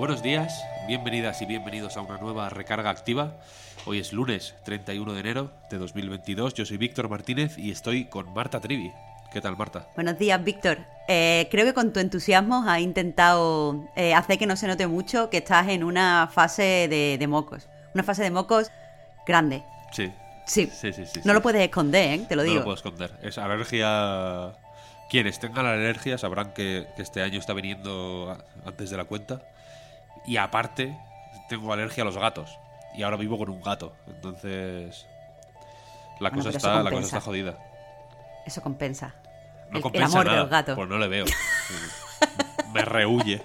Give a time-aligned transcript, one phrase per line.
[0.00, 3.34] Buenos días, bienvenidas y bienvenidos a una nueva recarga activa.
[3.84, 6.54] Hoy es lunes 31 de enero de 2022.
[6.54, 8.90] Yo soy Víctor Martínez y estoy con Marta Trivi.
[9.30, 9.88] ¿Qué tal, Marta?
[9.96, 10.78] Buenos días, Víctor.
[11.06, 15.28] Eh, creo que con tu entusiasmo has intentado eh, hacer que no se note mucho
[15.28, 17.68] que estás en una fase de, de mocos.
[17.92, 18.70] Una fase de mocos
[19.26, 19.62] grande.
[19.92, 20.10] Sí.
[20.46, 20.66] Sí.
[20.72, 22.24] Sí, sí, sí, No lo puedes esconder, ¿eh?
[22.26, 22.60] Te lo No digo.
[22.60, 23.12] lo puedo esconder.
[23.20, 24.54] Es alergia.
[25.10, 28.34] Quienes tengan alergia sabrán que, que este año está viniendo
[28.64, 29.42] antes de la cuenta.
[30.26, 30.96] Y aparte,
[31.48, 32.58] tengo alergia a los gatos.
[32.94, 33.94] Y ahora vivo con un gato.
[34.06, 35.06] Entonces.
[36.20, 37.58] La Bueno, cosa, está, la cosa está jodida.
[38.44, 39.14] Eso compensa.
[39.70, 40.76] No el, compensa el amor nada, de los gatos.
[40.76, 41.24] Pues no le veo.
[42.72, 43.42] Me rehuye.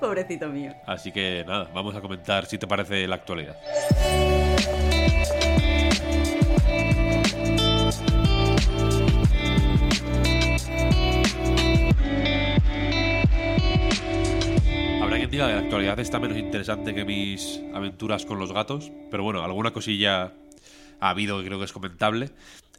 [0.00, 0.74] Pobrecito mío.
[0.86, 3.56] Así que nada, vamos a comentar si te parece la actualidad.
[15.38, 20.34] La actualidad está menos interesante que mis aventuras con los gatos, pero bueno, alguna cosilla
[21.00, 22.30] ha habido que creo que es comentable.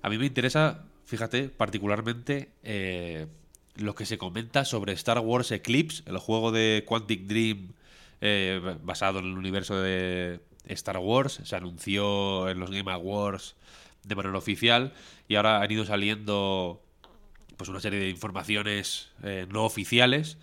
[0.03, 3.25] A mí me interesa, fíjate, particularmente eh,
[3.75, 7.73] lo que se comenta sobre Star Wars Eclipse, el juego de Quantic Dream
[8.21, 11.41] eh, basado en el universo de Star Wars.
[11.43, 13.55] Se anunció en los Game Awards
[14.03, 14.93] de manera oficial
[15.27, 16.81] y ahora han ido saliendo
[17.57, 20.37] pues una serie de informaciones eh, no oficiales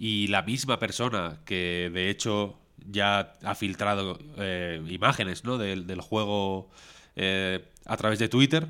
[0.00, 2.58] y la misma persona que de hecho
[2.90, 5.58] ya ha filtrado eh, imágenes ¿no?
[5.58, 6.70] del, del juego
[7.16, 8.66] eh, a través de Twitter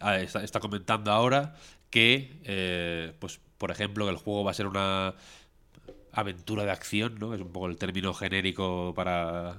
[0.00, 1.56] ah, está, comentando ahora
[1.90, 5.14] que eh, pues por ejemplo que el juego va a ser una
[6.12, 7.34] aventura de acción, ¿no?
[7.34, 9.56] Es un poco el término genérico para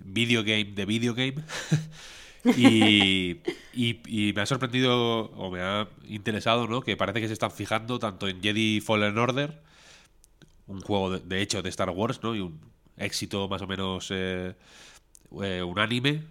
[0.00, 1.34] video game de video game.
[2.56, 3.36] y,
[3.72, 6.80] y- y me ha sorprendido o me ha interesado, ¿no?
[6.82, 9.60] Que parece que se están fijando tanto en Jedi Fallen Order,
[10.72, 12.34] un juego de, de hecho de Star Wars, ¿no?
[12.34, 14.54] Y un éxito más o menos eh,
[15.42, 16.22] eh, unánime.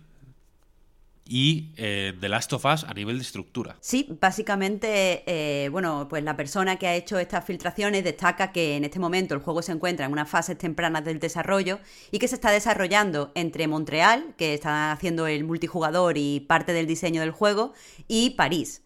[1.24, 3.78] Y eh, The Last of Us a nivel de estructura.
[3.79, 9.00] Sí, básicamente, bueno, pues la persona que ha hecho estas filtraciones destaca que en este
[9.00, 11.79] momento el juego se encuentra en unas fases tempranas del desarrollo
[12.12, 16.85] y que se está desarrollando entre Montreal, que está haciendo el multijugador y parte del
[16.85, 17.72] diseño del juego,
[18.09, 18.81] y París.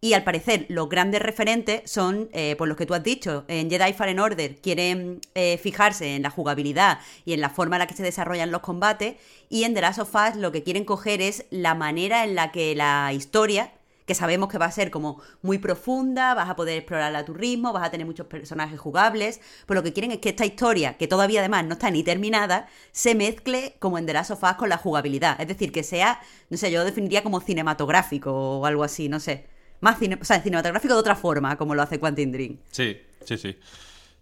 [0.00, 3.68] Y al parecer, los grandes referentes son, eh, por los que tú has dicho, en
[3.68, 7.86] Jedi Fallen Order quieren eh, fijarse en la jugabilidad y en la forma en la
[7.88, 9.16] que se desarrollan los combates,
[9.48, 12.52] y en The Last of Us lo que quieren coger es la manera en la
[12.52, 13.72] que la historia,
[14.06, 17.34] que sabemos que va a ser como muy profunda, vas a poder explorarla a tu
[17.34, 20.96] ritmo, vas a tener muchos personajes jugables, pero lo que quieren es que esta historia,
[20.96, 24.52] que todavía además no está ni terminada, se mezcle como en The Last of Us
[24.52, 25.40] con la jugabilidad.
[25.40, 26.20] Es decir, que sea,
[26.50, 29.57] no sé, yo lo definiría como cinematográfico o algo así, no sé.
[29.80, 32.56] Más cine, o sea, cinematográfico de otra forma, como lo hace Quantum Dream.
[32.70, 33.56] Sí, sí, sí.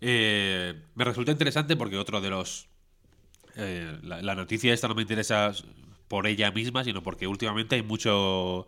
[0.01, 2.69] Eh, me resulta interesante porque otro de los...
[3.57, 5.53] eh, la, noticia esta no me interesa
[6.09, 8.67] por ella misma, sino porque últimamente hay mucho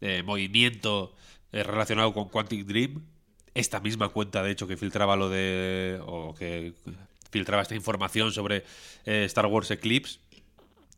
[0.00, 1.14] eh, movimiento
[1.52, 3.02] relacionado con Quantic Dream.
[3.54, 6.00] Esta misma cuenta, de hecho, que filtraba lo de...
[6.04, 6.72] o que
[7.30, 8.64] filtraba esta información sobre
[9.04, 10.18] Star Wars Eclipse,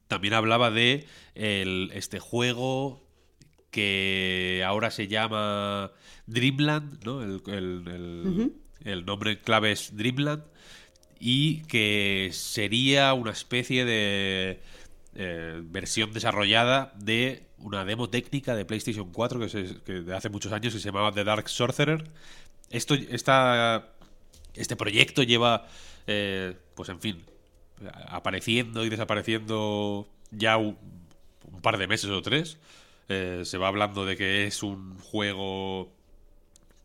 [0.09, 3.03] también hablaba de el- este juego
[3.77, 5.93] que ahora se llama
[6.27, 7.23] Dreamland, ¿no?
[7.23, 8.53] El, el- el-
[8.85, 10.43] el nombre clave es Dreamland
[11.21, 14.61] y que sería una especie de
[15.15, 20.29] eh, versión desarrollada de una demo técnica de PlayStation 4 que, se- que de hace
[20.31, 22.05] muchos años que se llamaba The Dark Sorcerer.
[22.71, 23.89] Esto, esta,
[24.55, 25.67] este proyecto lleva,
[26.07, 27.23] eh, pues en fin,
[28.09, 30.77] apareciendo y desapareciendo ya un,
[31.53, 32.57] un par de meses o tres.
[33.09, 35.97] Eh, se va hablando de que es un juego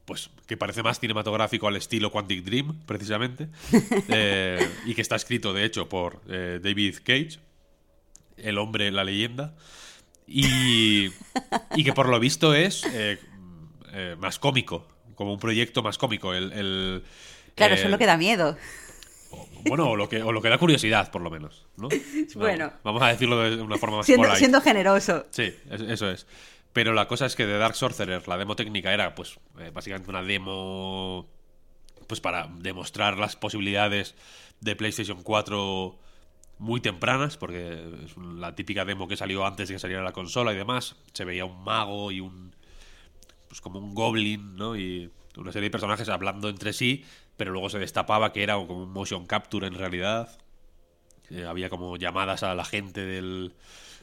[0.05, 3.47] pues que parece más cinematográfico al estilo Quantic Dream, precisamente,
[4.09, 7.39] eh, y que está escrito, de hecho, por eh, David Cage,
[8.37, 9.55] el hombre, la leyenda,
[10.27, 11.07] y,
[11.75, 13.17] y que por lo visto es eh,
[14.19, 16.33] más cómico, como un proyecto más cómico.
[16.33, 17.03] El, el,
[17.55, 18.57] Claro, eso es lo que da miedo.
[19.65, 21.65] Bueno, o lo, que, o lo que da curiosidad, por lo menos.
[21.77, 21.87] ¿no?
[22.35, 22.71] Bueno.
[22.83, 24.39] Vamos a decirlo de una forma más Siendo, polite.
[24.39, 25.25] siendo generoso.
[25.31, 26.27] Sí, es- eso es.
[26.73, 30.09] Pero la cosa es que de Dark Sorcerer, la demo técnica era, pues, eh, básicamente
[30.09, 31.27] una demo.
[32.07, 34.15] Pues para demostrar las posibilidades
[34.59, 35.97] de PlayStation 4
[36.59, 37.73] muy tempranas, porque
[38.05, 40.95] es la típica demo que salió antes de que saliera la consola y demás.
[41.13, 42.55] Se veía un mago y un.
[43.47, 44.75] Pues como un goblin, ¿no?
[44.77, 47.03] Y una serie de personajes hablando entre sí,
[47.37, 50.37] pero luego se destapaba que era como un motion capture en realidad.
[51.47, 53.53] Había como llamadas a la gente del,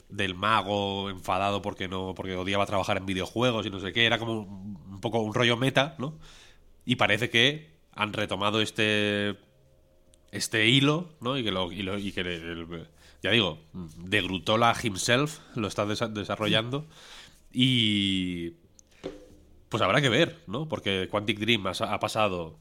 [0.09, 4.07] del mago enfadado porque no porque odiaba trabajar en videojuegos y no sé qué.
[4.07, 6.19] Era como un, poco un rollo meta no
[6.87, 9.37] y parece que han retomado este
[10.31, 12.87] este hilo no y que lo, y que el-
[13.23, 16.87] ya digo de Grutola himself lo está desa- desarrollando.
[17.53, 18.53] Y
[19.69, 22.59] pues habrá que ver no porque Quantic Dream ha pasado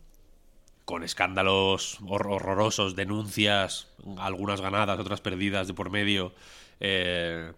[0.88, 3.90] con escándalos hor- horrorosos, denuncias,
[4.20, 6.34] algunas ganadas, otras perdidas de por medio,
[6.80, 7.52] eh,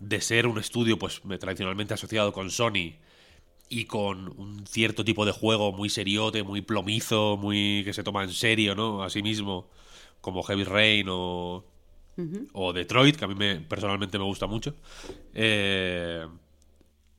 [0.00, 2.94] de ser un estudio pues tradicionalmente asociado con Sony
[3.68, 8.24] y con un cierto tipo de juego muy seriote, muy plomizo, muy que se toma
[8.24, 9.02] en serio, ¿no?
[9.02, 9.68] A sí mismo,
[10.22, 11.66] como Heavy Rain o,
[12.54, 14.74] o Detroit, que a mí me, personalmente me gusta mucho,
[15.34, 16.26] eh,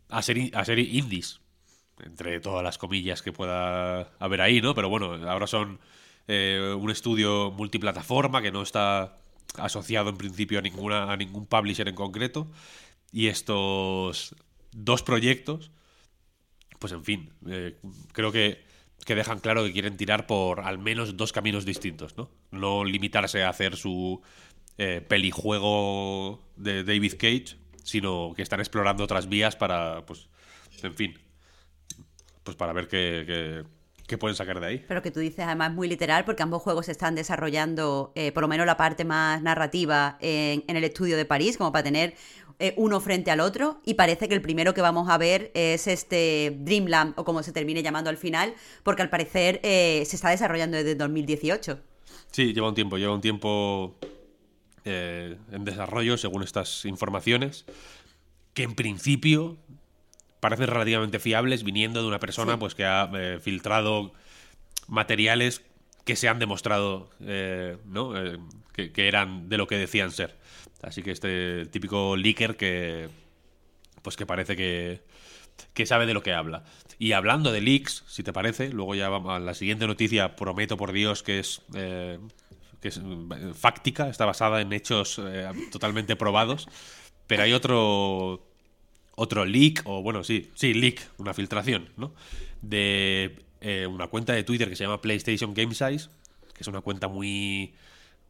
[0.10, 1.40] a, ser, a ser indies
[2.06, 4.76] entre todas las comillas que pueda haber ahí, ¿no?
[4.76, 5.80] Pero bueno, ahora son
[6.28, 9.18] eh, un estudio multiplataforma que no está
[9.56, 12.48] asociado en principio a ninguna a ningún publisher en concreto
[13.12, 14.36] y estos
[14.72, 15.72] dos proyectos
[16.78, 17.76] pues en fin eh,
[18.14, 18.64] creo que
[19.06, 22.30] que dejan claro que quieren tirar por al menos dos caminos distintos, ¿no?
[22.52, 24.22] No limitarse a hacer su
[24.78, 30.30] eh, pelijuego de David Cage, sino que están explorando otras vías para, pues,
[30.84, 31.20] en fin,
[32.44, 33.64] pues para ver qué, qué-
[34.08, 34.86] qué pueden sacar de ahí.
[34.88, 38.42] Pero que tú dices además muy literal porque ambos juegos se están desarrollando, eh, por
[38.42, 42.16] lo menos la parte más narrativa, en, en el estudio de París, como para tener
[42.58, 43.82] eh, uno frente al otro.
[43.86, 47.52] Y parece que el primero que vamos a ver es este Dreamland, o como se
[47.52, 51.80] termine llamando al final, porque al parecer eh, se está desarrollando desde 2018.
[52.32, 53.96] Sí, lleva un tiempo, lleva un tiempo
[54.86, 57.66] eh, en desarrollo, según estas informaciones,
[58.56, 59.58] que en principio
[60.40, 62.60] parecen relativamente fiables, viniendo de una persona Sí.
[62.60, 64.14] pues que ha eh, filtrado
[64.88, 65.64] materiales
[66.06, 68.18] que se han demostrado eh, ¿no?
[68.18, 68.40] Eh,
[68.74, 70.38] que, que eran de lo que decían ser.
[70.82, 73.10] Así que este típico leaker que
[74.02, 75.02] pues que parece que,
[75.74, 76.64] que sabe de lo que habla.
[76.98, 80.78] Y hablando de leaks, si te parece, luego ya vamos a la siguiente noticia, prometo
[80.78, 83.02] por Dios que es, que es
[83.56, 85.22] fáctica, está basada en hechos
[85.70, 86.70] totalmente probados,
[87.28, 88.49] pero hay otro
[89.20, 92.14] otro leak, o bueno, sí, sí, leak, una filtración, ¿no?
[92.62, 96.10] De eh, una cuenta de Twitter que se llama PlayStation Game Size,
[96.54, 97.74] que es una cuenta muy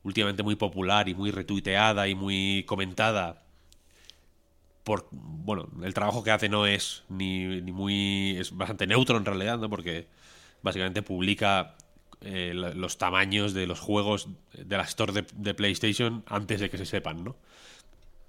[0.03, 3.43] últimamente muy popular y muy retuiteada y muy comentada
[4.83, 9.25] por bueno el trabajo que hace no es ni, ni muy es bastante neutro en
[9.25, 10.07] realidad no porque
[10.63, 11.75] básicamente publica
[12.21, 16.77] eh, los tamaños de los juegos de la store de, de PlayStation antes de que
[16.77, 17.35] se sepan no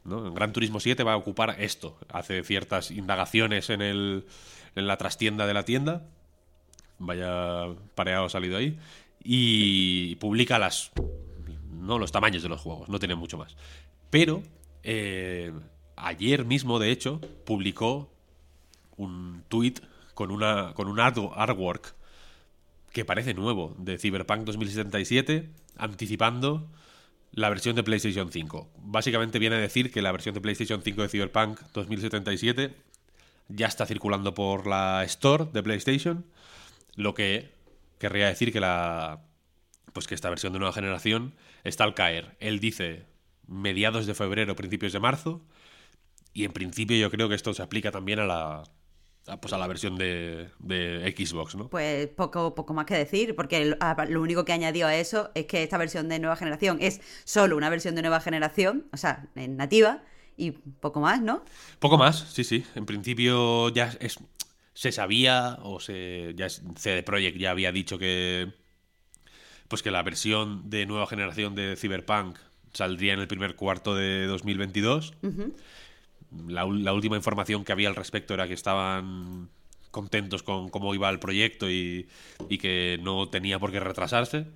[0.05, 1.99] Gran Turismo 7 va a ocupar esto.
[2.13, 4.25] Hace ciertas indagaciones en, el,
[4.75, 6.07] en la trastienda de la tienda.
[6.99, 8.79] Vaya pareado salido ahí.
[9.23, 10.91] Y publica las
[11.73, 12.89] no los tamaños de los juegos.
[12.89, 13.57] No tiene mucho más.
[14.11, 14.43] Pero
[14.83, 15.53] eh,
[15.97, 18.11] ayer mismo, de hecho, publicó
[18.97, 19.75] un tweet
[20.15, 21.95] con, una, con un art- artwork
[22.93, 26.67] que parece nuevo de Cyberpunk 2077, anticipando
[27.33, 28.71] la versión de PlayStation 5.
[28.83, 32.75] Básicamente viene a decir que la versión de PlayStation 5 de Cyberpunk 2077
[33.49, 36.25] ya está circulando por la Store de PlayStation,
[36.95, 37.51] lo que
[37.99, 39.21] querría decir que la
[39.93, 41.35] pues que esta versión de nueva generación
[41.65, 42.37] está al caer.
[42.39, 43.07] Él dice
[43.47, 45.43] mediados de febrero, principios de marzo,
[46.33, 48.63] y en principio yo creo que esto se aplica también a la
[49.41, 51.69] pues a la versión de, de Xbox, ¿no?
[51.69, 55.63] Pues poco, poco más que decir, porque lo, único que añadió a eso es que
[55.63, 59.57] esta versión de nueva generación es solo una versión de nueva generación, o sea, en
[59.57, 60.03] nativa,
[60.37, 61.45] y poco más, ¿no?
[61.79, 62.65] Poco más, sí, sí.
[62.75, 64.19] En principio ya es,
[64.73, 68.53] se sabía, o se, ya CD Projekt ya había dicho que,
[69.69, 72.39] pues que la versión de nueva generación de Cyberpunk
[72.73, 75.15] saldría en el primer cuarto de 2022.
[75.23, 75.53] la, ul-
[76.49, 79.49] la última información que había al respecto era que estaban
[79.91, 82.09] contentos con cómo iba el proyecto y,
[82.49, 84.47] y que no tenía por qué retrasarse.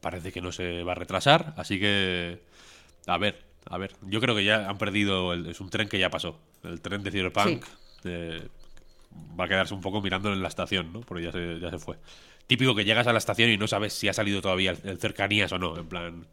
[0.00, 2.42] Parece que no se va a retrasar, así que
[3.06, 3.92] a ver, a ver.
[4.02, 6.38] Yo creo que ya han perdido, el- es un tren que ya pasó.
[6.62, 7.70] El tren de Cyberpunk Sí.
[8.04, 8.46] eh,
[9.40, 11.00] va a quedarse un poco mirándolo en la estación, ¿no?
[11.00, 11.96] Porque ya se, ya se fue.
[12.46, 14.98] típico que llegas a la estación y no sabes si ha salido todavía el, el
[14.98, 15.78] cercanías o no.
[15.78, 16.26] En plan,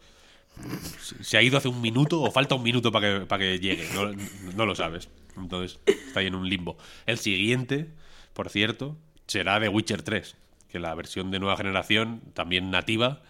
[1.21, 3.87] se ha ido hace un minuto o falta un minuto para que, para que llegue.
[3.93, 4.11] No,
[4.55, 5.09] no lo sabes.
[5.37, 6.77] Entonces está ahí en un limbo.
[7.05, 7.89] El siguiente,
[8.33, 10.35] por cierto, será The Witcher 3,
[10.69, 13.21] que la versión de nueva generación, también nativa,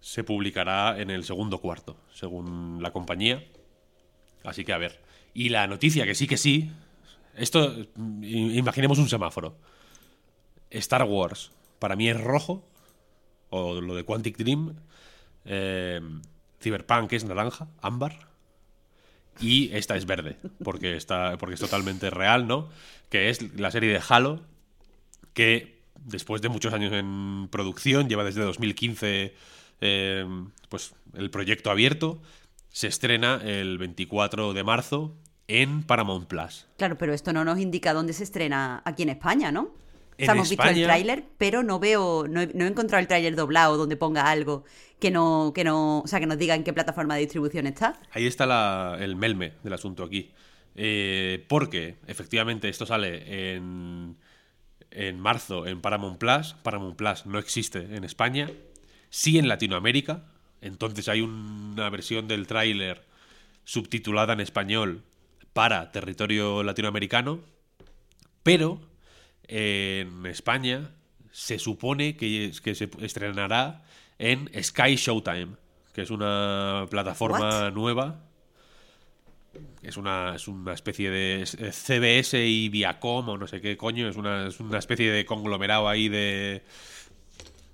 [0.00, 3.44] se publicará en el segundo cuarto, según la compañía.
[4.44, 5.00] Así que a ver.
[5.32, 6.70] Y la noticia, que sí que sí.
[7.36, 9.56] Esto, imaginemos un semáforo.
[10.70, 12.68] Star Wars, para mí es rojo.
[13.50, 14.74] O lo de Quantic Dream.
[15.44, 16.00] Eh,
[16.60, 18.28] Cyberpunk es naranja, ámbar.
[19.40, 22.68] Y esta es verde, porque, está, porque es totalmente real, ¿no?
[23.08, 24.40] Que es la serie de Halo,
[25.32, 29.34] que después de muchos años en producción, lleva desde 2015
[29.80, 30.26] eh,
[30.68, 32.22] pues el proyecto abierto,
[32.68, 35.16] se estrena el 24 de marzo
[35.48, 36.66] en Paramount Plus.
[36.78, 39.74] Claro, pero esto no nos indica dónde se estrena aquí en España, ¿no?
[40.22, 43.00] En sea, hemos visto el España- tráiler, pero no veo, no he, no he encontrado
[43.00, 44.64] el tráiler doblado donde ponga algo
[44.98, 48.00] que no, que no, o sea, que nos diga en qué plataforma de distribución está.
[48.12, 50.30] Ahí está la- el melme del asunto aquí.
[50.74, 54.16] Eh, porque efectivamente esto sale en,
[54.90, 56.54] en marzo en Paramount Plus.
[56.62, 58.50] Paramount Plus no existe en España.
[59.10, 60.24] Sí en Latinoamérica.
[60.62, 63.04] Entonces hay una versión del tráiler
[63.64, 65.02] subtitulada en español
[65.52, 67.40] para territorio latinoamericano.
[68.42, 68.80] Pero
[69.48, 70.90] en España
[71.30, 73.82] se supone que, que se estrenará
[74.18, 75.56] en Sky Showtime,
[75.92, 78.20] que es una plataforma nueva.
[79.82, 84.08] Es una, es una especie de CBS y Viacom o no sé qué coño.
[84.08, 86.62] Es una, es una especie de conglomerado ahí de,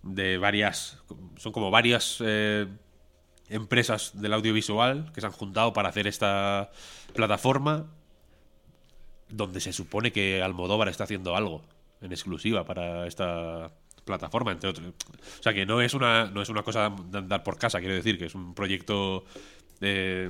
[0.03, 1.03] de varias...
[1.37, 2.67] Son como varias eh,
[3.49, 6.71] empresas del audiovisual que se han juntado para hacer esta
[7.15, 7.87] plataforma
[9.29, 11.63] donde se supone que Almodóvar está haciendo algo
[12.01, 13.71] en exclusiva para esta
[14.05, 14.87] plataforma, entre otros.
[15.41, 17.95] O sea que no es una, no es una cosa de andar por casa, quiero
[17.95, 19.25] decir, que es un proyecto,
[19.81, 20.29] eh,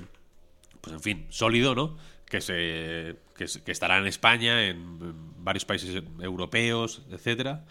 [0.80, 1.96] pues en fin, sólido, ¿no?
[2.24, 4.98] Que, se, que, que estará en España, en,
[5.44, 7.64] varios países europeos, etcétera.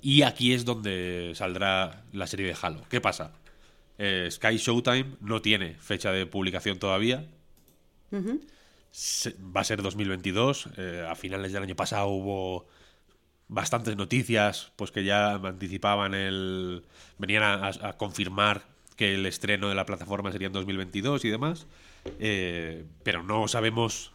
[0.00, 2.82] Y aquí es donde saldrá la serie de Halo.
[2.88, 3.32] ¿Qué pasa?
[3.98, 7.26] Eh, Sky Showtime no tiene fecha de publicación todavía.
[8.10, 8.38] Se-
[9.56, 10.68] va a ser 2022.
[10.76, 12.66] eh, a finales del año pasado hubo
[13.48, 16.84] bastantes noticias pues que ya anticipaban el
[17.16, 18.62] venían a, confirmar
[18.96, 21.66] que el estreno de la plataforma sería en 2022 y demás
[22.18, 24.12] eh, pero no sabemos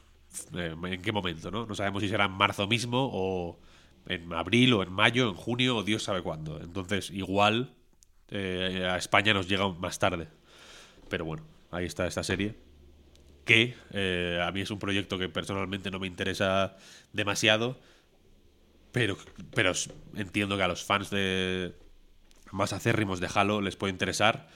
[0.56, 3.60] eh, en qué momento no no sabemos si será en marzo mismo o
[4.08, 6.60] en abril o en mayo en junio o Dios sabe cuándo.
[6.62, 7.74] Entonces igual
[8.32, 10.28] a España nos llega más tarde.
[11.10, 12.56] Pero bueno ahí está esta serie
[13.46, 16.78] que eh, a mí es un proyecto que personalmente no me interesa
[17.12, 17.80] demasiado,
[18.92, 19.18] pero,
[19.54, 19.74] pero
[20.16, 21.74] entiendo que a los fans de
[22.52, 24.48] más acérrimos de Halo les puede interesar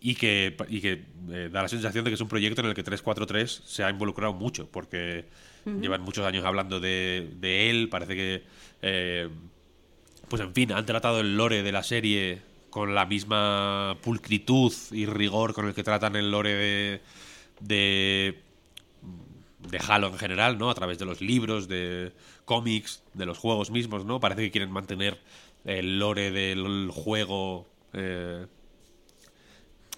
[0.00, 2.74] y que, y que eh, da la sensación de que es un proyecto en el
[2.74, 5.24] que 343 se ha involucrado mucho, porque
[5.64, 8.42] llevan muchos años hablando de, de él, parece que,
[8.82, 9.30] eh,
[10.28, 15.06] pues en fin, han tratado el lore de la serie con la misma pulcritud y
[15.06, 17.00] rigor con el que tratan el lore de,
[17.60, 18.40] de
[19.70, 20.68] de Halo en general, ¿no?
[20.70, 22.12] A través de los libros, de
[22.44, 24.20] cómics, de los juegos mismos, ¿no?
[24.20, 25.18] Parece que quieren mantener
[25.64, 27.66] el lore del juego.
[27.94, 28.46] eh,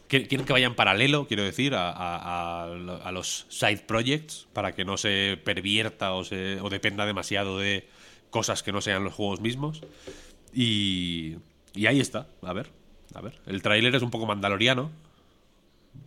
[0.08, 4.84] quieren que vaya en paralelo, quiero decir, a- a- a los side projects, para que
[4.84, 7.88] no se pervierta o, se, o dependa demasiado de
[8.30, 9.82] cosas que no sean los juegos mismos.
[10.54, 11.36] Y,
[11.74, 12.70] y ahí está, a ver,
[13.14, 13.40] a ver.
[13.46, 14.90] El tráiler es un poco mandaloriano.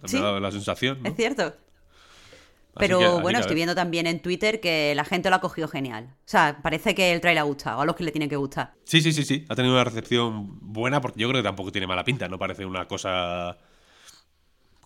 [0.02, 0.18] Me Sí.
[0.18, 1.02] ha dado la sensación.
[1.04, 1.10] ¿no?
[1.10, 1.44] Es cierto.
[1.44, 5.68] Así Pero que- bueno, estoy viendo también en Twitter que la gente lo ha cogido
[5.68, 6.14] genial.
[6.20, 8.74] O sea, parece que el trailer ha gustado, a los que le tiene que gustar.
[8.86, 9.46] Sí, sí, sí, sí.
[9.50, 12.28] Ha tenido una recepción buena porque yo creo que tampoco tiene mala pinta.
[12.30, 13.58] No parece una cosa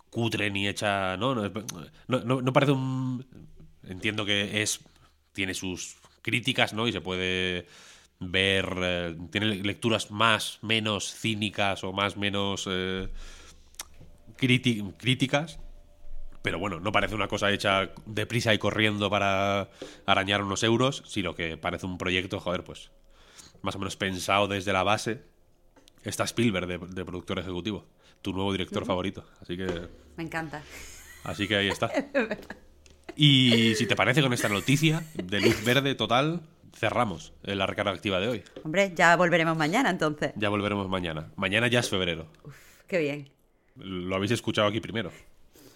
[0.10, 1.18] cutre ni hecha.
[1.18, 1.52] No, no,
[2.08, 3.26] no, no- parece un.
[3.84, 4.80] Entiendo que es.
[5.34, 6.88] Tiene sus críticas, ¿no?
[6.88, 7.68] Y se puede
[8.20, 8.74] ver.
[8.82, 12.66] eh, tiene lecturas más, menos cínicas o más, menos.
[12.72, 13.10] eh,
[14.38, 15.60] críticas.
[16.42, 19.70] Pero bueno, no parece una cosa hecha deprisa y corriendo para
[20.06, 22.92] arañar unos euros, sino que parece un proyecto, joder, pues
[23.62, 25.24] más o menos pensado desde la base.
[26.04, 27.86] Está Spielberg de, de productor ejecutivo,
[28.22, 29.26] tu nuevo director favorito.
[29.42, 29.88] Así que,
[30.18, 30.62] Me encanta.
[31.24, 31.90] así que ahí está.
[33.16, 36.42] Y si te parece con esta noticia de luz verde total,
[36.76, 38.44] cerramos la recarga activa de hoy.
[38.64, 40.34] Hombre, ya volveremos mañana entonces.
[40.36, 41.32] Ya volveremos mañana.
[41.36, 42.26] Mañana ya es febrero.
[42.88, 43.30] Qué bien.
[43.76, 45.12] Lo habéis escuchado aquí primero.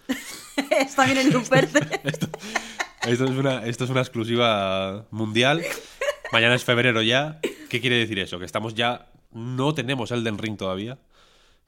[0.80, 1.80] Está bien en luz verde.
[3.06, 5.62] Esto es una, esto es una exclusiva mundial.
[6.32, 7.40] Mañana es febrero ya.
[7.68, 8.38] ¿Qué quiere decir eso?
[8.38, 10.98] Que estamos ya no tenemos Elden Ring todavía,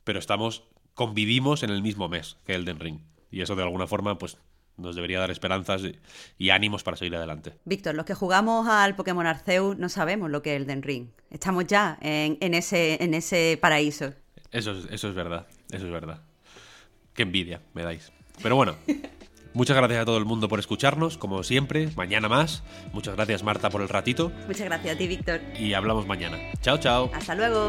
[0.04, 3.00] pero estamos convivimos en el mismo mes que Elden Ring.
[3.30, 4.38] Y eso de alguna forma, pues
[4.76, 5.82] nos debería dar esperanzas
[6.38, 7.54] y, ánimos para seguir adelante.
[7.64, 11.08] Víctor, los que jugamos al Pokémon Arceus no sabemos lo que es Elden Ring.
[11.30, 14.14] Estamos ya en, ese, en ese paraíso.
[14.52, 16.22] Eso, eso es verdad, eso es verdad.
[17.14, 18.12] Qué envidia me dais.
[18.42, 18.76] Pero bueno,
[19.54, 22.62] muchas gracias a todo el mundo por escucharnos, como siempre, mañana más.
[22.92, 24.32] Muchas gracias Marta por el ratito.
[24.46, 25.40] Muchas gracias a ti, Víctor.
[25.58, 26.38] Y hablamos mañana.
[26.60, 27.10] Chao, chao.
[27.14, 27.68] Hasta luego.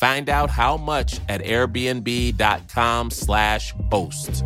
[0.00, 4.42] Find out how much at airbnb.com/slash host.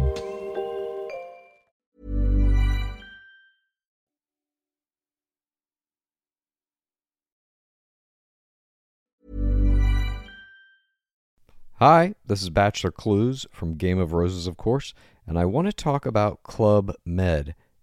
[11.81, 14.93] Hi, this is Bachelor Clues from Game of Roses, of course,
[15.27, 17.55] and I want to talk about Club Med.